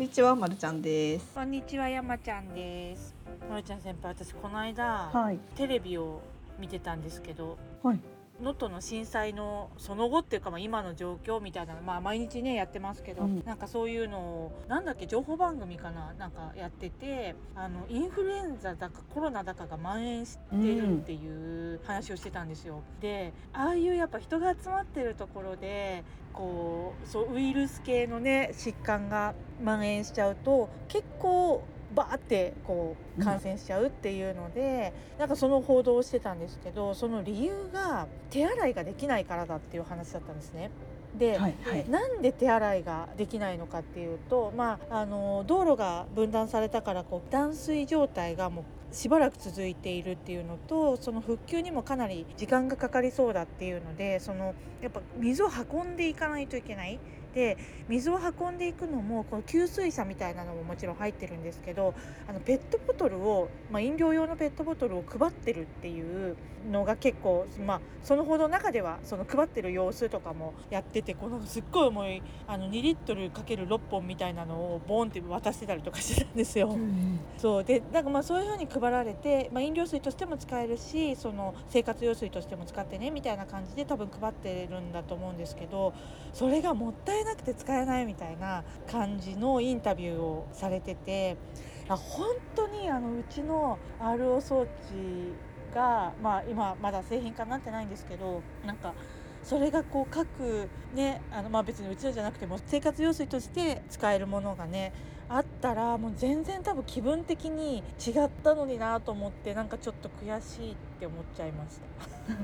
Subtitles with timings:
[0.00, 1.26] んにちは、まるちゃんです。
[1.34, 3.14] こんにちは、山ちゃんです。
[3.50, 5.38] まるちゃん先輩、私この間、はい。
[5.56, 6.22] テレビを
[6.58, 8.00] 見てたんですけど、はい。
[8.40, 22.82] 能登の震災のその後っていうか、まあ、今の状況みたいなのまあ毎日ねやってますけど、うんなんかそういうのをなんだっけ情報番組かななんかやっててあのインフルエンザだかコロナだかが蔓延してるっていう話をしてたんですよ。
[23.00, 40.70] でああいうやっぱ人が集まってるところでこうそうウイルス系のね疾患が蔓延しちゃうと結構バーってこう感染しちゃうっていうので、なんかその報道をしてたんですけどその理由が手洗いができないからだっていう話だったんですね。
[41.18, 56.98] で、はいはいなんで手洗いができないのかっていうと、まあ、あの道路が分断されたからこう断水状態がもうしばらく続いているっていうのとその復旧にもかなり時間がかかりそうだっていうのでそのやっぱ水を運んでいかないといけない。
[57.34, 57.56] で
[57.88, 61.94] 水を運んでいくのもこの給水車みたいなのももちろん入ってるんですけど
[62.28, 66.36] あのペットボトルを、まあ、飲料用のペットボトルを配ってるっていう
[66.70, 76.76] のが結構、まあ、そのほど中ではその配ってる様子とかもやっててこのすっごい重いあの2リットルかける6本みたいなのをボンって渡してたりとかしてたんですよ。
[77.38, 85.94] そうでなんかまあそういう風に配られて、まあ、飲料水としても使えるしその生活用水としても使ってねみたいな感じで多分配ってるんだと思うんですけど
[86.32, 91.36] それがもったいえなくて使えないみたいな感じのインタビューをされてて
[91.88, 94.68] あ本当にあのうちの RO 装置
[95.74, 98.94] が、まあ、今まだ製品化になってないんですけどなんか
[99.42, 104.92] それがこう各ねあのまあ別にうちのじゃなくても生活用水として使えるものがね
[105.32, 111.78] あったらもう全然多分気分的に違ったのになと思ってなんかちょっと悔しいって思っちゃいまし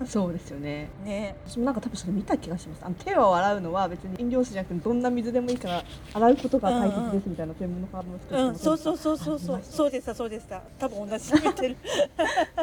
[0.00, 0.88] た そうですよね。
[1.04, 2.84] ね私もなんか多分それ見た気がします。
[2.84, 11.76] あの手を洗うのは別に飲料水じゃなくてどんな水でもいいから洗うことが大切ですみたいな専門の方の人うんそうそうそうそうそうそうでしたそうでした多分同じの見てる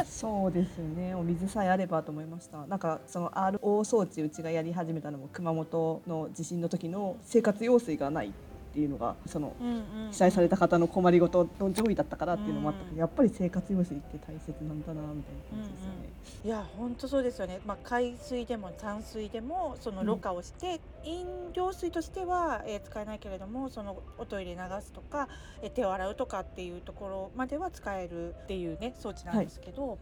[0.05, 1.15] そうですよね。
[1.15, 2.65] お水さえあればと思いました。
[2.67, 8.33] なんかその RO 装置うちがやり始めたのも熊本の地震の時の生活用水がない
[8.79, 9.71] っていうのがそのうんう
[10.07, 10.11] ん。
[10.11, 16.09] 被災された方の困りごとの上位だったからっていうのもあったけど、うんやっぱり生活用水って大切なんだなみたいな感じですよね。
[16.45, 25.27] いや本当そうですよね、まあ、海水でも淡水でもそのろ過をして、飲料水としては、えー使えないけれどもそのおトイレ流すとか、
[25.61, 29.97] えー手を洗うとかっていうところまでは使えるっていうね装置なんですけど、い、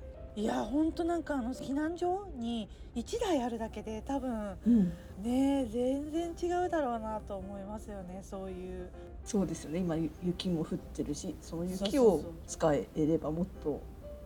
[0.46, 4.94] や本当なんかあの避難所に1台あるだけで多分うん。
[5.24, 8.90] ね全然違うだろうなと思いますよねそういう。
[9.24, 9.80] そうですよね。
[9.80, 13.81] 今ゆ雪も降ってるしその雪を使えればもっと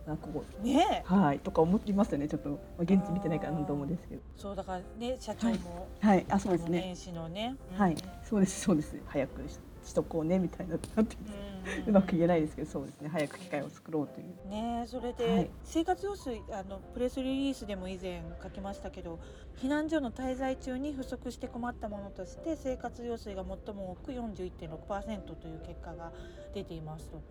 [0.05, 1.03] なんかこうね。
[1.05, 1.39] はい。
[1.39, 2.27] とか思いますよね。
[2.27, 4.21] ちょっと、まあ、現地見てないからなんと思うんですけど。
[4.35, 6.25] そうだからね社長も、はい。
[6.29, 6.81] あそうですね。
[6.81, 7.95] 年始のね、はい。
[8.27, 8.61] そうです。
[8.61, 8.95] そうです。
[9.05, 11.51] 早くししとこうねみたいななんてうん。
[11.87, 13.09] うまく言えないですけどそうですね。
[13.09, 14.49] 早く機会を作ろうという。
[14.49, 15.49] ねえそれはでい。
[15.63, 19.19] 生活用水あのプレスリリースでも以前書きましたけど
[19.57, 26.11] 避難所の滞在中に不足して困ったものとして生活用水が最も多く41.6%という結果が
[26.53, 27.21] 出ていますと。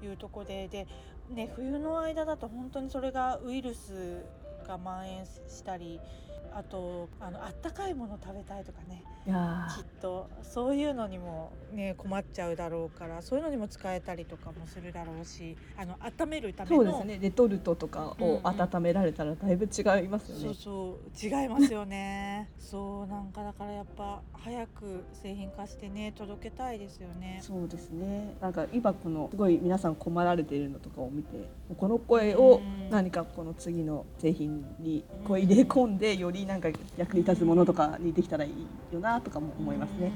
[0.00, 0.86] いうところでで、
[1.28, 4.24] ね、冬の間だと本当にそれがウイルス
[4.66, 6.00] が蔓延したり
[6.54, 9.04] あとあのあったかいもの食べたいとかね。
[9.26, 17.18] きっとそういうのにもね困っちゃうだろうからそういうのにも使えたりとかもするだろうしあの温めるためのそうですね。
[17.20, 21.42] レトルトとかを温められたらだいぶ違いますよね、そうそう。
[21.42, 22.50] 違いますよね。
[22.58, 27.40] そうなんかだからやっぱ早く製品化してね届けたいですよね。
[27.42, 28.34] そうですね。
[28.40, 32.88] なんか今このすごい皆さん困られているのとかを見てこの声をうん。
[32.90, 38.52] 何かこの次の製品にこう入れ込んでよりなんか役に立つものとかにできたらいい
[38.92, 40.06] よなとかも思いますね。
[40.06, 40.12] うん。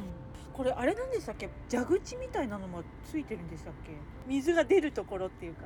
[0.53, 1.49] これあれなんでしたっけ？
[1.71, 3.93] 蛇口みたいなのもついてるんでしたっけ？
[4.27, 5.65] 水が出るところっていうか。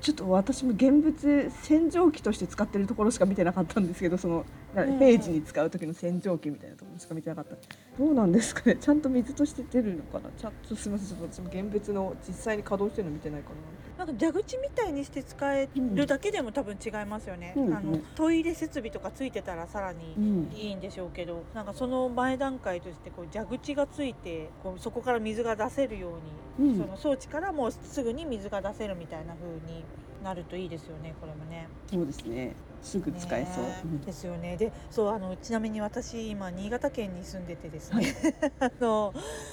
[0.00, 4.44] ちょっと私も現物洗浄機として使ってるところしか見てなかったんですけどその
[4.74, 4.98] なうん。
[4.98, 7.56] 平時に使う時の洗浄機みたいなところしか見てなかった。
[7.98, 8.76] どうなんですかね？
[8.76, 10.28] ちゃんと水として出るのかな？
[10.36, 11.08] ちゃんとすみません。
[11.08, 13.54] ちょっと私も現物の実際に稼働してるの見てないかな
[14.04, 17.74] なんか蛇口みたいにして使えるだけでも多分違いますよね、うん。
[17.74, 20.52] あのトイレ設備とかついてたらさらにうん。
[20.52, 26.18] いいんでしょうけどなんかその前段階としてこう蛇口がついてこうそこから水が出せるよ
[26.58, 26.78] うに、うん。
[26.78, 29.84] その装置からもうすぐに水が出せるみたいな風に
[30.24, 31.68] なるといいですよねこれもね。
[31.88, 34.00] そうですねすぐ使えそう、ねうん。
[34.00, 34.56] ですよね。
[34.56, 38.14] で、そうあのちなみに私今新潟県に住んでてですね、
[38.58, 39.12] あの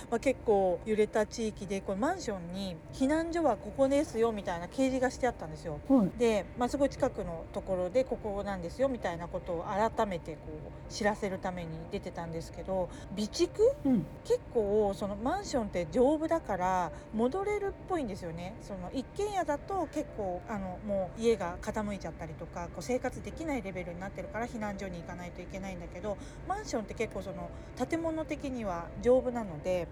[0.09, 5.79] まあ結構揺れた地域でこれマンションに避難所はここですよみたいな掲示がしてあったんですよ。
[5.87, 6.17] はい。
[6.17, 10.51] で、まあすごい近くのところでここなんですよみたいなことを改めてこ
[10.87, 13.49] う知らせるために出てたんですけど、備蓄？
[13.85, 14.07] うん。
[14.23, 18.57] 結構そのマンションって丈夫だから戻れるっぽいんですよね。
[18.61, 26.17] その一軒家だと結構あのもう家が傾いちゃったりとかこう生活できないレベルになってるから避難所に行かないといけないんだけど
[26.47, 27.49] マンションって結構その
[27.87, 29.87] 建物的には丈夫なので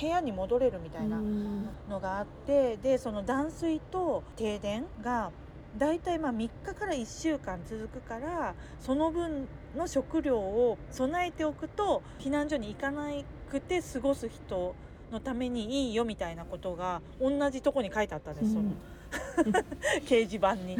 [0.00, 1.68] 部屋に戻れるみたいなうん。
[1.88, 5.30] のがあってでその断水と停電が
[5.76, 9.46] だいたいまあ3日から1週間続くからその分
[9.76, 13.10] の食料を備えておくと避難所に行かな
[13.50, 14.74] くて過ごす人
[15.10, 18.72] のためにいいよみたいなことが同じとこに書いてあったんです、その。
[20.04, 20.78] 掲示板に。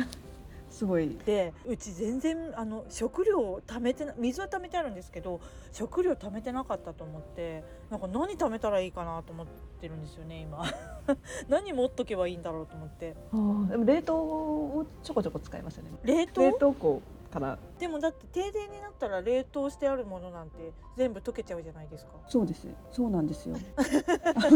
[0.73, 1.17] すごい。
[1.27, 5.41] でうち全然あの食料を貯めてな水は貯めてあるんですけど
[5.71, 9.47] 食料貯めてなかったと思ってなんか何貯めたらいいかなと思っ
[9.81, 10.65] てるんですよね今。
[11.49, 13.15] 何持っとけばいいんだろうと思って。
[13.71, 15.91] でも冷凍をちょこちょこ使いますよね。
[16.03, 16.41] 冷凍？
[16.41, 17.03] 冷凍庫
[17.33, 22.13] からでもだって停電になったら冷凍してあるものなんて全部溶けちゃうじゃないですか。
[22.29, 22.69] そうです。
[22.93, 23.57] そうなんですよ。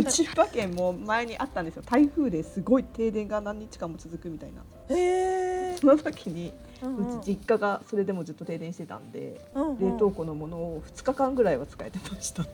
[0.08, 1.82] 千葉県も前にあったんですよ。
[1.84, 4.62] 台風ですごい停電が何日間も続くみたいな。
[4.94, 5.35] へえ
[5.80, 6.52] その時に
[6.82, 9.40] うち実家がそれでもずっと停電してたんで
[9.80, 12.44] 冷凍庫のものを2日間ぐらいは使えてました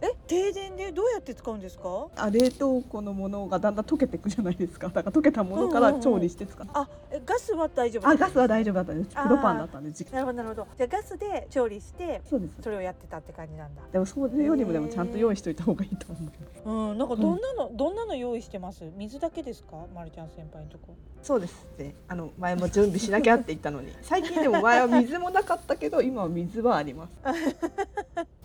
[0.00, 2.08] え停電でどうやって使うんですか？
[2.16, 4.88] あ冷凍庫のものがだんだん溶けていくじゃないですか。
[4.88, 9.16] だから溶けたものから調理して使って、あえガスは大丈夫あガスは大丈夫だったんです。
[9.16, 10.68] プロパンだったんで実家なるほどなるほど。
[10.76, 12.56] じゃあガスで調理してそうです。
[12.62, 13.82] それをやってたって感じなんだ。
[13.92, 18.84] でもそれよりもでもちゃんと用意しといた方がいいと思ううん、なんかどんなの、どんなの用意してます？
[18.96, 20.94] 水だけですか、まるちゃん先輩のとこ。
[21.22, 23.92] そうですってあの前も準備しなきゃって言ったのに。
[24.02, 27.12] 最近でも前は水もなかったけど今は水はあります。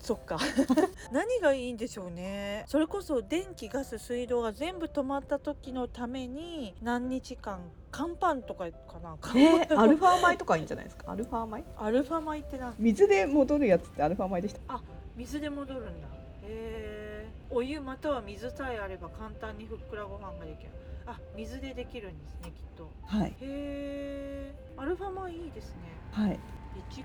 [0.00, 0.38] そっか。
[1.12, 2.64] 何がいいんでしょうね。
[2.66, 7.60] それこそ電気、ガス、水道が全部止まった時のために、何日間。
[7.90, 9.16] 乾パンとかかな。
[9.36, 11.12] えー アルファ米とかいいんじゃないですか？
[11.12, 11.62] アルファ米？
[11.76, 14.80] アルファ米ってな、水で戻るやつってアルファ米でした？
[15.16, 16.08] 水で戻るんだ。
[16.08, 16.12] へ
[16.42, 17.28] え。
[17.50, 20.70] お湯または水さえあれば簡単にふっくらご飯ができる。
[21.06, 22.90] あ、水でできるんですね、きっと。
[23.06, 24.54] はいへえ。
[24.76, 25.76] アルファ米いいですね。
[26.10, 26.38] はい
[26.74, 27.04] 備蓄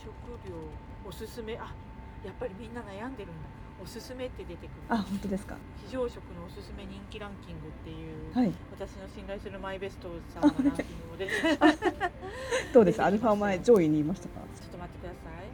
[0.00, 0.08] 食
[0.48, 0.54] 料
[1.06, 1.74] おすすめあ
[2.24, 3.48] やっぱりみんな悩んでるんだ
[3.82, 4.70] おすすめって出てくる。
[4.88, 5.56] あ本当ですか。
[5.86, 8.52] 非常食のおすすめ人気ランキングっていう、はい。
[8.72, 13.02] 私の信頼するマイベストさんのランキングを出てちょっどうです？
[13.02, 14.40] アルファ米上位にいましたか？
[14.70, 15.44] と待ってください。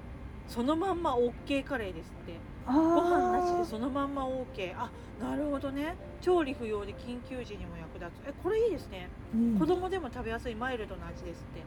[0.49, 2.35] そのまんま OK カレーですって。
[2.67, 4.91] あご飯なしでーそのまんま OK あ
[5.21, 5.95] なるほどね。
[6.21, 9.59] 調理不要で緊急時にも役立つえこれいいですね、うん。
[9.59, 11.63] 子供でも食べやすいマイルドな味ですって。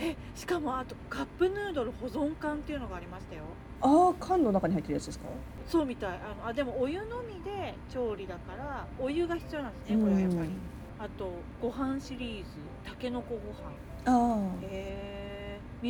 [0.00, 3.42] えしかもあとカップヌードル保存缶っていうのがありましたよ。
[3.80, 5.26] ああ缶の中に入ってるやつですか？
[5.66, 6.10] そうみたい。
[6.10, 10.50] あのあでもお湯のみで調理だからお湯が必要なんですねこれはやっぱり。
[10.98, 12.44] あとご飯シリーズ。
[12.84, 13.72] たけのこご飯。
[14.06, 15.23] ああへえみ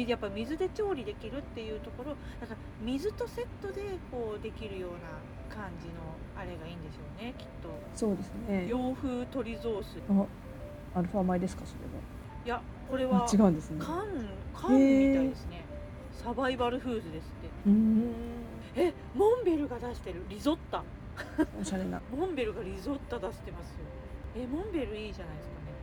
[0.03, 2.11] やっぱ水で調理できるっていうところ
[2.41, 5.95] だから水とセットでこうできるような感じの
[6.37, 7.69] あれがいいんでしょうねきっと。
[7.95, 8.67] そうですね。
[8.69, 11.79] 洋風鶏ゾースあアルファ米ですかそれ
[12.45, 12.61] いや
[12.91, 13.77] これははあ違うんですね。
[13.81, 14.05] 缶
[14.53, 15.65] 缶みたいですね。
[16.13, 17.49] サバイバルフーズですって。
[17.67, 18.13] うーん。
[18.77, 20.23] えモンベルが出してる。
[20.29, 20.83] リゾッタ。
[21.61, 22.01] おしゃれな。
[22.15, 23.87] モンベルがリゾッタ出してますよ。
[24.37, 25.74] えモンベルいいじゃないですかね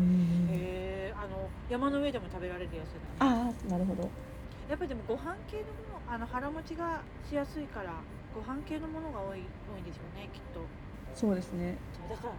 [0.00, 4.10] へえあの山の上でも食べられるやつああなるほど。
[4.68, 7.92] やっぱりでもご飯系のものあの腹持ちがしやすいから
[8.34, 10.60] ご飯系のものが多い多いんでしょうねきっと。
[11.14, 11.76] そうですね。
[12.10, 12.32] だから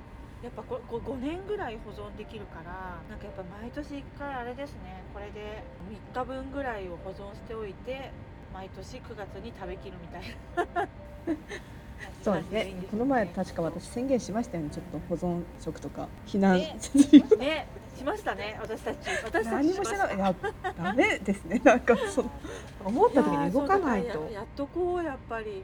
[0.43, 5.03] やっぱここ5年ぐらい保存できるからなんかやっぱ毎年1回あれですね。
[5.13, 5.63] これで
[6.13, 8.11] 3日分ぐらいを保存しておいて
[8.53, 10.21] 毎年9月に食べきるみたい
[10.75, 10.87] な
[12.23, 12.75] そうですね。
[12.91, 14.69] この前確か私宣言しましたよね。
[14.71, 16.07] ちょっと保存食とか。
[16.25, 16.57] 避難。
[16.57, 16.77] ね。
[17.37, 17.67] ね。
[17.95, 18.57] しましたね。
[18.61, 18.97] 私たち。
[19.23, 20.35] 私たち何もしてまないいや
[20.77, 21.61] ダメですね。
[21.63, 22.31] なんかその
[22.83, 24.29] 思った時に動かないと。
[24.31, 25.63] やっとこうやっぱり、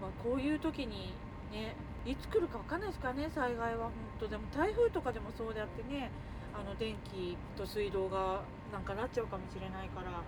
[0.00, 1.14] まあ、こういう時に
[1.52, 4.28] ねいつ来るかわかんないですからね災害は本当。
[4.28, 6.10] でも台風とかでもそうであってね
[6.52, 8.42] あの電気と水道が
[8.72, 10.22] なんかなっちゃうかもしれないから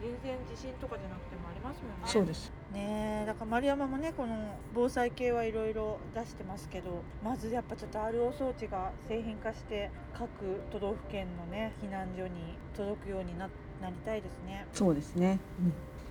[0.00, 2.06] 全然地震とかじゃなくてもありますもんね。
[2.06, 2.52] そうです。
[2.72, 4.36] ねえだから丸山もねこの
[4.74, 10.28] 防災系はいろいろ出してますけどまずやっぱちょっと RO 装置が製品化して各
[10.70, 12.30] 都道府県のね避難所に
[12.76, 13.48] 届くようにな
[13.80, 14.66] なりたいですね。
[14.72, 15.38] そうですね、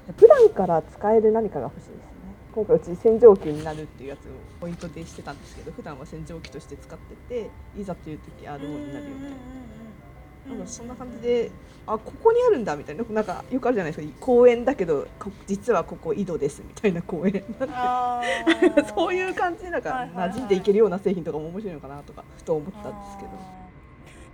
[0.07, 2.07] うん、普段から使える何かが欲しいですね。
[2.53, 9.37] 今回うち洗浄機になるっていうやつをポイントでしてたんですけど普段は洗浄機として使ってていざという時 RO になるよみたいな
[10.49, 10.59] なん。
[10.59, 11.51] かそんな感じで
[11.85, 13.03] あここにあるんだみたいな。
[13.09, 14.13] なんかよくあるじゃないですか。
[14.19, 17.43] 公園だけどこ実はここ井戸ですみたいな公園。
[17.59, 18.21] なんあ
[18.59, 19.63] てーそういう感じ。
[19.63, 23.66] でなんか馴染んでいけるような製品とかも面白いのかなとかふと思ったんですけど。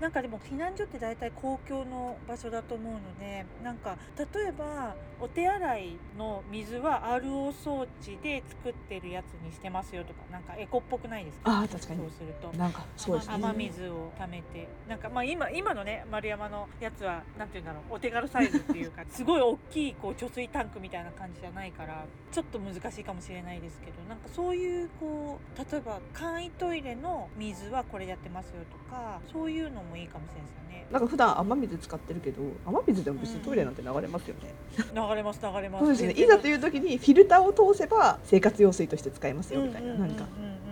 [0.03, 11.61] なんかでも避難所って大体公共の場所だと思うのでなんか例えばお手洗いの水は RO 装置で作ってるやつにしてますよとかなんかエコっぽくないですか？
[11.61, 12.51] あー確かにそうすると。
[12.57, 13.35] なんかそうですね。
[13.35, 34.53] 雨水を溜めてなんかまあ今今のね丸山のやつはなんていうんだろうお手軽サイズっていうか すごい大きいこう貯水タンクみたいな感じじゃないからちょっと難しいかもしれないですけどなんかそういうこう例えば簡易トイレの水はこれやってますよとかそういうのもいいかもしれないですよねなんか普段雨水使ってるけど雨水でも別にトイレなんて流れますよね。
[34.77, 36.11] 流れます流れますそうですね。
[36.11, 40.63] いざという時にフィルターを通せば生活用水として使えますよみたいなうんうんうんなんかうんうんうん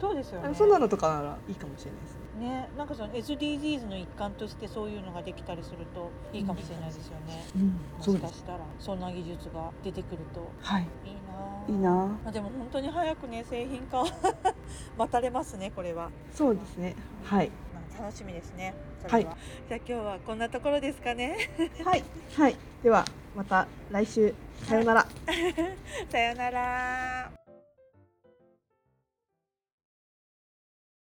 [0.00, 2.48] そうですよねそんなのとかならいいかもしれないですね。
[2.48, 8.10] ねなんかその SDGs の一環としてそういうのができたりするといいかもしれないですよね、うん、うです。
[8.12, 10.82] しかしたらそんな技術が出てくるとはい。
[11.04, 14.04] いいなあいいなまあ、でも本当に早くね製品化
[14.98, 16.94] 待たれますねこれは、そうですね。
[17.24, 17.50] はい。
[17.98, 19.36] まあ、楽しみですねそれは、
[19.68, 21.36] じゃあ今日はこんなところですかね
[21.84, 22.02] はい。
[22.36, 22.56] はい。
[22.82, 24.34] ではまた来週
[24.64, 25.06] さようなら。
[26.10, 27.30] さよなら